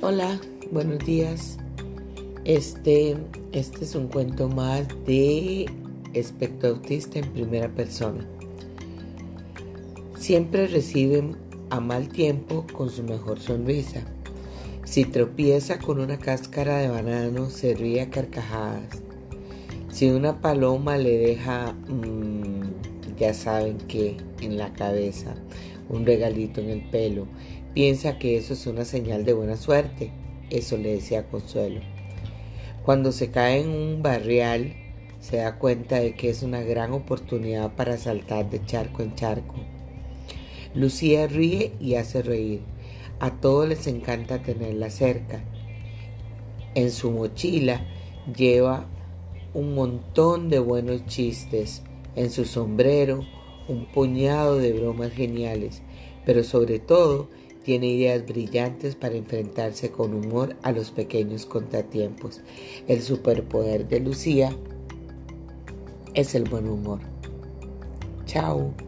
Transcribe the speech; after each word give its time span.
Hola, 0.00 0.40
buenos 0.70 1.00
días. 1.00 1.58
Este, 2.44 3.16
este 3.50 3.84
es 3.84 3.96
un 3.96 4.06
cuento 4.06 4.48
más 4.48 4.86
de 5.04 5.66
espectro 6.14 6.68
autista 6.70 7.18
en 7.18 7.32
primera 7.32 7.68
persona. 7.68 8.24
Siempre 10.16 10.68
reciben 10.68 11.36
a 11.70 11.80
mal 11.80 12.08
tiempo 12.10 12.64
con 12.72 12.90
su 12.90 13.02
mejor 13.02 13.40
sonrisa. 13.40 14.02
Si 14.84 15.04
tropieza 15.04 15.80
con 15.80 15.98
una 15.98 16.20
cáscara 16.20 16.78
de 16.78 16.90
banano, 16.90 17.50
se 17.50 17.74
ríe 17.74 18.02
a 18.02 18.08
carcajadas. 18.08 19.02
Si 19.90 20.10
una 20.10 20.40
paloma 20.40 20.96
le 20.96 21.18
deja, 21.18 21.74
mmm, 21.88 22.62
ya 23.18 23.34
saben 23.34 23.78
que, 23.78 24.16
en 24.42 24.58
la 24.58 24.72
cabeza, 24.74 25.34
un 25.88 26.06
regalito 26.06 26.60
en 26.60 26.70
el 26.70 26.82
pelo, 26.82 27.26
piensa 27.74 28.18
que 28.18 28.36
eso 28.36 28.54
es 28.54 28.66
una 28.66 28.84
señal 28.84 29.24
de 29.24 29.32
buena 29.32 29.56
suerte. 29.56 30.10
Eso 30.50 30.76
le 30.76 30.94
decía 30.94 31.28
Consuelo. 31.28 31.80
Cuando 32.84 33.12
se 33.12 33.30
cae 33.30 33.60
en 33.60 33.68
un 33.68 34.02
barrial, 34.02 34.74
se 35.20 35.38
da 35.38 35.58
cuenta 35.58 36.00
de 36.00 36.14
que 36.14 36.30
es 36.30 36.42
una 36.42 36.62
gran 36.62 36.92
oportunidad 36.92 37.74
para 37.74 37.96
saltar 37.98 38.48
de 38.48 38.64
charco 38.64 39.02
en 39.02 39.14
charco. 39.14 39.56
Lucía 40.74 41.26
ríe 41.26 41.72
y 41.80 41.96
hace 41.96 42.22
reír. 42.22 42.62
A 43.20 43.40
todos 43.40 43.68
les 43.68 43.86
encanta 43.86 44.42
tenerla 44.42 44.90
cerca. 44.90 45.42
En 46.74 46.90
su 46.90 47.10
mochila 47.10 47.84
lleva 48.34 48.86
un 49.54 49.74
montón 49.74 50.50
de 50.50 50.58
buenos 50.58 51.04
chistes. 51.06 51.82
En 52.14 52.30
su 52.30 52.44
sombrero 52.44 53.24
un 53.68 53.86
puñado 53.86 54.56
de 54.56 54.72
bromas 54.72 55.12
geniales. 55.12 55.82
Pero 56.24 56.42
sobre 56.44 56.78
todo 56.78 57.28
tiene 57.62 57.88
ideas 57.88 58.26
brillantes 58.26 58.94
para 58.94 59.16
enfrentarse 59.16 59.90
con 59.90 60.14
humor 60.14 60.56
a 60.62 60.72
los 60.72 60.90
pequeños 60.90 61.46
contratiempos. 61.46 62.40
El 62.86 63.02
superpoder 63.02 63.86
de 63.88 64.00
Lucía 64.00 64.56
es 66.14 66.34
el 66.34 66.44
buen 66.44 66.68
humor. 66.68 67.00
Chao. 68.24 68.87